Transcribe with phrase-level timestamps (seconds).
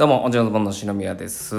[0.00, 1.54] どうも、おじのぼんの篠宮です。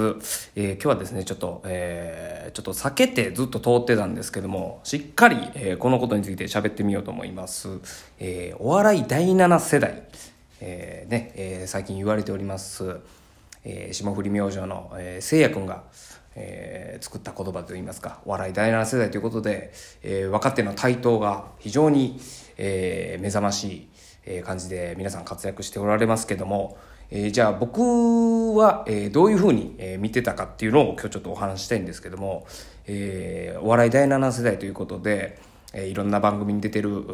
[0.56, 7.68] えー今日はですね、ちょっと、えーちょっと避けてずっと通ってたんですけども、しっかり、えーこのことについて喋ってみようと思います。
[8.18, 10.02] えーお笑い第7世代、
[10.60, 12.96] えーね、えー最近言われております、
[13.64, 15.84] えー霜降り明星の、えー、せいやくんが、
[16.34, 19.72] えー作った言葉といいますか、お笑い第7世代ということで、
[20.02, 22.18] えー若手の台頭が非常に、
[22.56, 23.88] えー目覚ましい、
[24.26, 26.76] えー感じで皆さん活躍しておられますけども、
[27.14, 32.46] えーじゃあ僕は、えどういうふうに、え見てたかっていうのを今日ちょっとお話したいんですけども、
[32.86, 35.38] えお笑い第7世代ということで、
[35.74, 37.04] えいろんな番組に出てる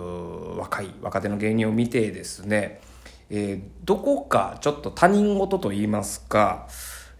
[0.57, 2.81] 若い若手の芸人を見てですね、
[3.29, 6.69] えどこかちょっと他人事と言いますか、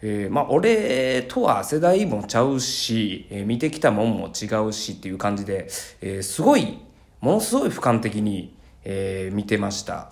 [0.01, 5.67] えーまあ俺とは世代もちゃうし、えー見てきたもんも違うしっていう感じで、
[6.01, 6.79] えーすごい
[7.21, 8.55] ものすごい俯瞰的に、
[8.91, 10.11] えー見てました。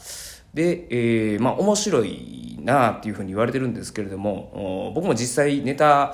[0.53, 6.13] で、えーまあ面白いなっていうふうに言われてるんですけれども僕も実際ネタ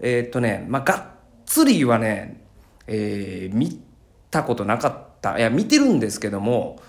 [0.00, 1.02] えーっとねまあがっ
[1.44, 2.42] つりはね、
[2.86, 3.82] えー見
[4.30, 5.38] たことなかった。
[5.38, 6.80] いや見てるんですけども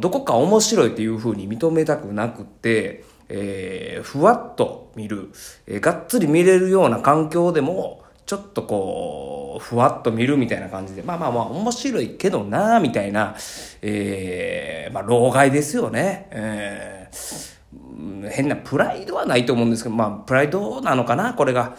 [0.00, 5.30] どこか面白いっていうふうに認めたくなくて、えーふわっと見る、
[5.66, 13.34] えーがっつり見れるような環境でもちょっとこうふわっと見るみたいな感じでまあまあまあ面白いけどなみたいな、
[13.82, 16.28] えーまあ老害ですよね。
[16.30, 21.74] えーうん変なプライドはないと思うんですけどまあプライドなのかなこれが。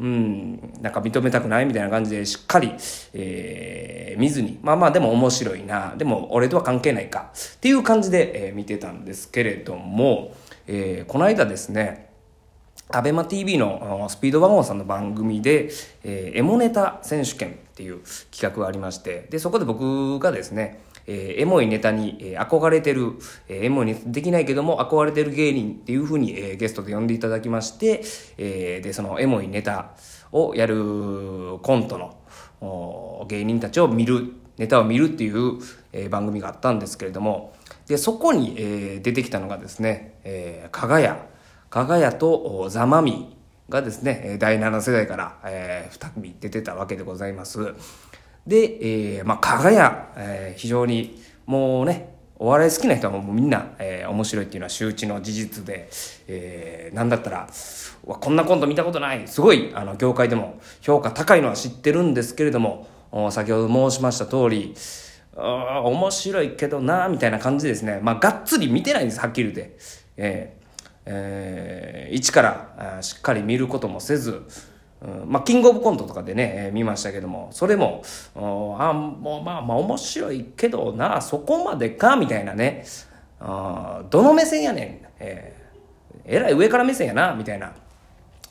[0.00, 2.72] うん、なんか認めたくないみたいな感じでしっかり、
[3.12, 10.34] えー見ずに、まあまあでも面白いな、でも俺とは関係ないか、っていう感じで、えー見てたんですけれども、
[10.66, 12.11] えーこの間ですね、
[12.88, 15.70] アベマ t v のスピードワゴンさんの番組で、
[16.04, 23.12] えーエモネタ選手権っていう企画がありまして、で、そこで僕がですね、えーエモいネタに、えー憧れてる、
[23.48, 28.02] えーエモいネタできないけども憧れてる芸人っていうふうに、えーゲストで呼んでいただきまして、
[28.36, 29.92] えーで、そのエモいネタ
[30.32, 31.98] をやるコント
[32.60, 35.58] の芸人たちを見る、ネタを見るっていう、
[35.92, 37.54] えー番組があったんですけれども、
[37.86, 41.26] で、そこに、えー出てきたのがですね、えー、かがや、
[41.72, 43.34] かがやとおザ・マミ
[43.70, 47.72] がですね、第7世代から、えー、2組出てたわけでございます。
[48.46, 55.88] で、えーまあ、かがや、えー非常にもうね、お笑い好きな人はもうみんな、えー面白いっていうのは周知の事実で、
[56.28, 57.48] えーなんだったら、
[58.04, 59.26] わこんなコント見たことない。
[59.26, 62.86] すごい、あの、業界でも評価高いのは知ってるんですけれども、
[63.30, 64.74] 先ほど申しました通り、
[65.34, 67.98] 面白いけどなみたいな感じですね。
[68.02, 69.78] まあ、がっつり見てないんです、はっきり言って。
[70.18, 70.61] えー
[71.04, 74.42] えー一からしっかり見ることもせず、
[75.00, 78.02] うんまあ、キングオブコントとかでね、えー見ましたけども、それも、
[78.36, 78.40] あ
[78.92, 82.84] もうまあまあ面白いけどな、そこまでか、みたいなね、
[83.40, 85.62] あどの目線やねん、えー
[86.24, 87.72] えらい上から目線やな、みたいな。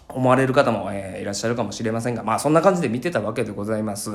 [0.09, 4.11] 思われる方も、えーいらっしゃるかもしれませんが、まあそんな感じで見てたわけでございます。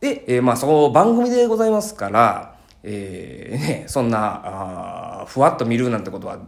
[0.00, 6.38] で、えーまあその番組でございますから、えー ね、そんな、あふわっと見るなんてことは、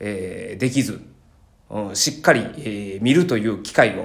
[0.00, 1.00] えーできず、
[1.70, 3.96] うんしっかり、えー見るという機会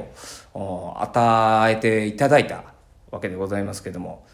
[0.54, 2.64] を与えていただいた
[3.12, 4.26] わけでございますけども。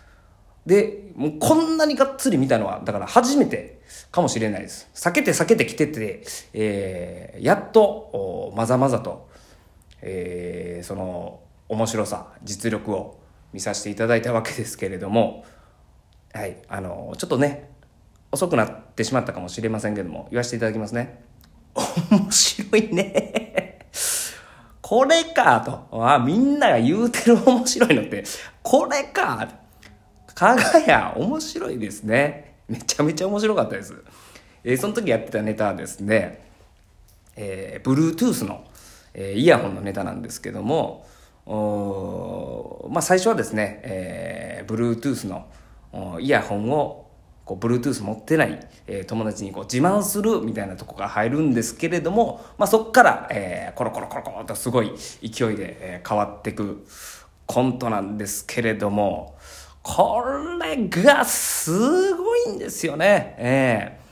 [0.65, 4.89] で、もうこんなにがっつり見たのは、だから初めてかもしれないです。
[4.93, 6.23] 避けて避けてきてて、
[6.53, 9.27] えーやっと、まざまざと、
[10.01, 11.39] えーその
[11.69, 13.19] 面白さ、実力を
[13.51, 15.43] 見させていただいたわけですけれども、
[16.33, 17.69] はい、あの、ちょっとね、
[18.31, 21.23] 遅くなってしまったかもしれませんけども、言わせていただきますね。
[22.09, 23.79] 面白いね。
[24.81, 26.05] これかと。
[26.05, 28.23] あ、みんなが言うてる面白いのって、
[28.63, 29.47] これか。
[30.33, 32.55] かがや、面白いですね。
[32.67, 33.93] めちゃめちゃ面白かったです。
[34.63, 36.47] えーその時やってたネタはですね、
[37.35, 38.65] えー、Bluetooth の、
[39.13, 41.05] えーイヤホンのネタなんですけども、
[41.45, 45.45] おまあ最初はですね、えー、Bluetooth の
[46.19, 47.07] イヤホンを
[47.45, 56.85] こう Bluetooth 持ってない、えー友達にこう自慢するみたいなとこが入るんですけれども、まあそっから、えーコロコロコロコロとすごい勢いで、え変わっていく
[57.45, 59.35] コントなんですけれども、
[59.81, 60.23] こ
[60.61, 63.35] れがすごいんですよね。
[63.37, 64.03] ええ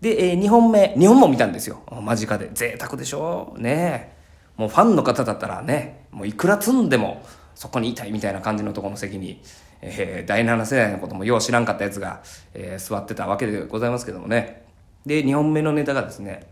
[0.00, 1.82] で、えー、2本目、2本も見たんですよ。
[1.90, 2.50] 間近で。
[2.54, 3.54] 贅沢でしょ？
[3.56, 4.14] うね
[4.56, 7.24] もうファンの方だったらね、もういくら積んでも
[7.54, 9.42] そこにいたいみたいな感じのところの席に、
[9.82, 12.22] えー第7世代のこともよう知らんかったやつが、
[12.54, 14.66] えー座ってたわけでございますけどもね。
[15.06, 16.46] で、2本目のネタがですね、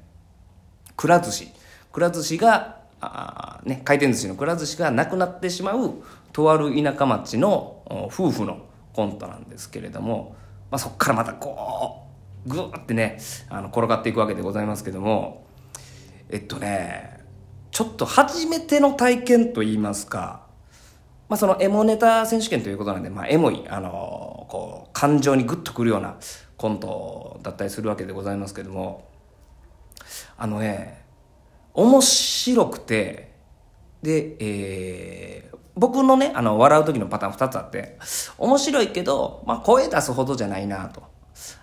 [0.96, 1.48] くら寿司。
[1.92, 7.82] くら寿司が、あね、回転寿司のくら寿司がなくなってしまう、とある田舎町の
[8.12, 10.36] 夫婦のコントなんですけれども、
[10.70, 12.02] まあ、そこからまたこ
[12.46, 13.18] う、ぐーってね、
[13.48, 15.46] あの、転がっていくわけでございますけども、
[16.30, 17.20] えっとね、
[17.70, 20.43] ちょっと初めての体験といいますか、
[21.28, 26.16] まあ、そのエモネタ選手権ということなんで、まあ、エモい、あのこう、感情にグッとくるような
[26.56, 29.08] コントだったりするわけでございますけども、
[30.36, 31.04] あのね、
[31.72, 33.32] 面白くて、
[34.02, 37.98] で、えー、僕のね、あの、笑う時のパターン2つあって、
[38.38, 41.02] 面白いけど、まあ、声出すほどじゃないなと。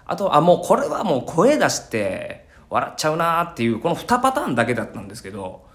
[0.06, 5.66] あと、あ、もうこれはもう声出して笑っちゃうなっていう、この2パターンだけだったんですけど、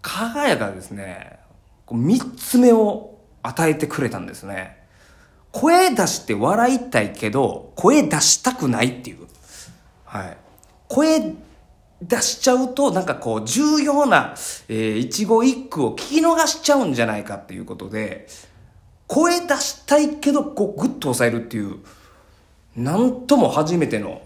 [0.00, 1.40] 輝がですね、
[1.88, 3.15] 3つ目を
[3.46, 4.76] 与えてくれたんですね。
[5.52, 9.26] 声出して笑いたいけど、声出したくないっていう。
[10.04, 10.36] はい。
[10.88, 11.34] 声
[12.02, 14.34] 出しちゃうと、なんかこう、重要な、
[14.68, 18.26] えー、一語一句を聞き逃しちゃうんじゃないかっていうことで、
[19.06, 21.78] 声出したいけど、こう、ぐっと抑えるっていう、
[22.76, 24.22] なんとも初めての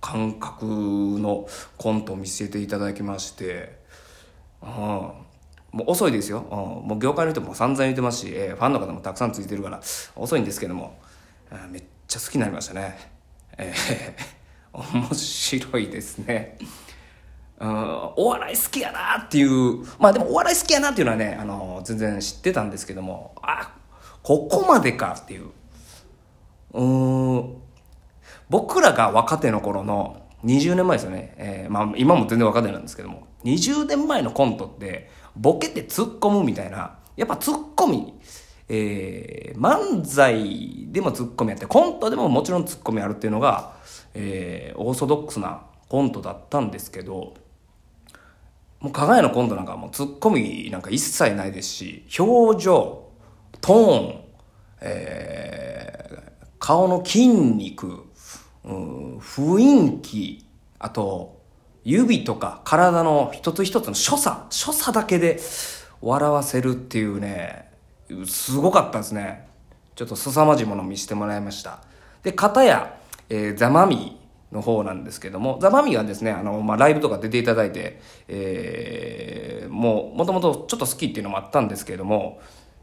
[0.00, 1.48] 感覚の
[1.78, 3.78] コントを見せていただきまして、
[4.62, 5.12] うん、
[5.76, 9.82] もう遅いですよ、もう業界の人も散々言ってますし、えー、ファンの方もたくさんついてるから
[10.16, 10.98] 遅いんですけども、
[11.70, 12.96] めっちゃ好きになりましたね。
[13.58, 16.56] えー、 面白いですね。
[17.60, 23.34] うん、お笑い好きやなっていうまあでもお笑い好きやなっていうのはね、あの全然知ってたんですけども。
[23.42, 23.74] あ
[24.22, 25.50] ここまでかっていう。
[26.72, 26.84] う
[27.38, 27.56] ん。
[28.48, 33.26] 僕らが若手の頃の20年前ですよね、えー、まあ今も全然若手なんですけども。
[33.44, 36.98] 20年前のコントってボケて突っ込むみたいな。
[37.16, 38.14] やっぱ突っ込み
[38.68, 43.74] えー、漫才でもツッコミやってコントでももちろんツッコミあるっていうのが、
[44.14, 47.34] えー、オーソドックスなコントだったんですけど
[48.80, 53.08] もう加賀屋のコントなんかもうツッコミなんか一切ないですし表情
[53.60, 54.20] トーン、
[54.80, 58.04] えー、顔の筋肉、
[58.64, 60.46] うん、雰囲気
[60.80, 61.35] あと
[61.88, 65.38] 指とか体の一つ一つの所作所作だけで
[66.02, 67.70] 笑わせるっていうね
[68.26, 69.46] すごかったですね。
[69.94, 71.78] ちょっと凄まじいもの見せてもらいました。
[72.24, 72.98] で片や、
[73.28, 74.18] えー、ザマミ
[74.50, 82.40] の方なんですけども、ザ・マミはですね、あの、まあ、ライブとか出ていただいて、えー、もう、もともとちょっと好きっていうのもあったんですけれども、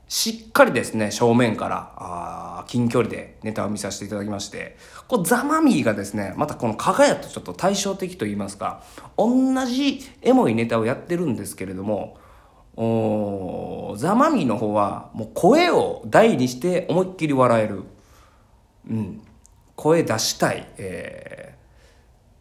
[0.07, 4.77] しっかりですね、正面から、あ近距離でネタを見させていただきまして、
[5.07, 8.83] こうザ・マミーがですね、またこの加賀屋とちょっと対照的と言いますか、
[9.17, 12.17] 同じエモいネタをやってるんですけれども、
[12.75, 17.83] おザ・マミーの方は、もう声を大にして思いっきり笑える。
[18.89, 19.21] うん。
[19.75, 20.67] 声出したい。
[20.77, 21.43] えー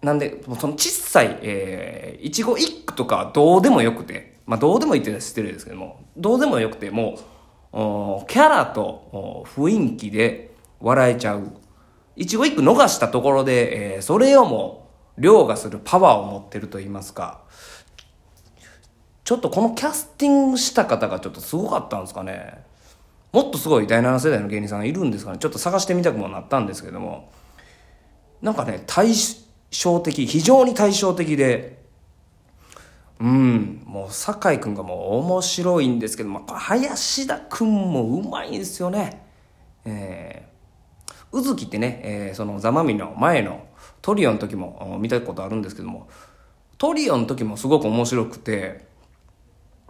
[0.03, 7.19] なんで、その小さい、えー、一語一句とかどうでもよくて、まあどうでもいいって失礼ですけども、どうでもよくても、う、
[7.73, 11.53] キャラと雰囲気で笑えちゃう。
[12.17, 17.41] 一語一句逃したところで、えー、それをも凌駕するパワーを持ってると言いますか、
[19.25, 22.65] ちょっとこのキャスティングした方がちょっとすごかったんですかね。
[23.33, 25.39] もっとすごい第7世代の芸人さんいるんですかね。
[25.39, 27.33] ちょっと探してみたくもなったんですけども、
[28.43, 29.15] なんかね、対
[29.71, 31.82] 照的、非常に対照的で、
[33.23, 39.25] うん、もう酒井君がもう面白いんですけど、まあ、林田君もうまいんですよね。
[39.85, 43.65] えー、うずきってね、えー、そのザマミの前の
[44.01, 46.09] トリオの時も見たことあるんですけども、
[46.79, 48.87] トリオの時もすごく面白くて、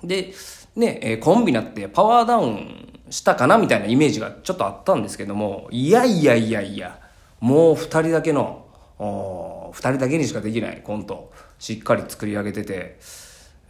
[0.04, 0.34] で、
[0.76, 7.00] ね、えー、コンビになってパワーダウンしたかなみたいなイメージがちょっとあったんですけども、いやいやいやいや、
[7.40, 8.66] もう二人だけの
[8.98, 12.98] 2人だけにしかできないコントしっかり作り上げてて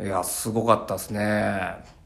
[0.03, 2.03] いやすごかったですね。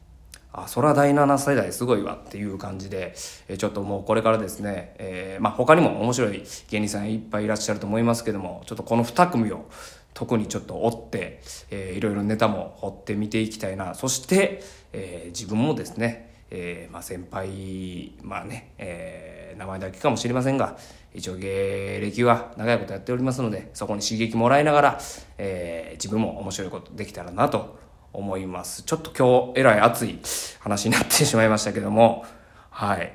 [0.52, 3.14] あそれは第7世代すごいわっていう感じで、
[3.48, 9.66] えちょっともうこれからですね、えー、まあ他にも面白い芸人さんいっぱいいらっしゃると思いますけどもちょっとこの2組を
[10.12, 13.94] 特にちょっと追って、えー、いろいろネタも掘ってみていきたいな。
[13.94, 14.62] そして、
[14.92, 20.78] えー、自分もですねえー、まあ、先輩、まあね、えー、名前だけかもしれませんが、
[21.12, 25.00] 一応芸歴は長いことやっておりますので、そこに刺激もらいながら、
[25.38, 27.78] え、自分も面白いことできたらなと
[28.16, 28.82] 思います。
[28.82, 30.18] ちょっと今日、えらい熱い
[30.60, 32.24] 話になってしまいましたけども、
[32.70, 33.12] はい。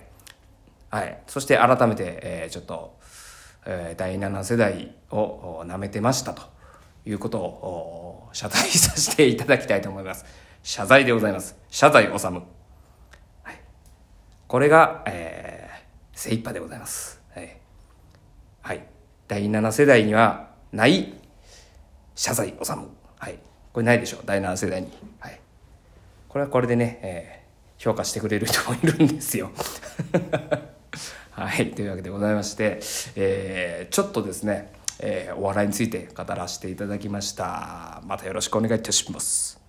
[0.89, 1.21] はい。
[1.27, 2.99] そして改めて、えー、ちょっと、
[3.65, 6.43] えー、第7世代を舐めてましたと
[7.05, 10.25] いうことを謝罪させていただきたいと思います。
[10.63, 11.57] 謝罪でございます。
[11.69, 12.43] 謝罪治む。
[14.51, 17.21] これが、えー、精一杯でございます。
[17.33, 17.57] はい。
[18.61, 18.85] はい。
[19.29, 21.13] 第7世代にはない
[22.15, 22.89] 謝罪治む。
[23.17, 23.39] はい。
[23.73, 24.19] これないでしょ。
[24.25, 24.89] 第7世代に。
[25.19, 25.39] はい。
[26.27, 29.51] これはこれでね、えー、評価してくれる人もいるんですよ。
[31.31, 31.71] はい。
[31.71, 32.79] というわけでございまして、
[33.15, 38.01] えー、ちょっとですね、えー、お笑いについて語らせていただきました。
[38.05, 39.60] またよろしくお願いいたします。